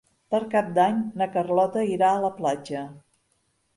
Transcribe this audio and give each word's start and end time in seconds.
Per 0.35 0.37
Cap 0.53 0.71
d'Any 0.77 1.03
na 1.21 1.27
Carlota 1.37 1.85
irà 1.97 2.11
a 2.15 2.25
la 2.27 2.35
platja. 2.41 2.87